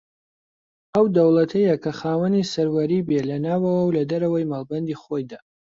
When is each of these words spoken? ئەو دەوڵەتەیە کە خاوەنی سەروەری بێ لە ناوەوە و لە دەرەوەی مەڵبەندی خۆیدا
ئەو 0.93 1.05
دەوڵەتەیە 1.15 1.75
کە 1.83 1.91
خاوەنی 1.99 2.49
سەروەری 2.53 3.05
بێ 3.07 3.19
لە 3.29 3.37
ناوەوە 3.45 3.81
و 3.83 3.93
لە 3.97 4.03
دەرەوەی 4.11 4.49
مەڵبەندی 4.51 4.99
خۆیدا 5.01 5.39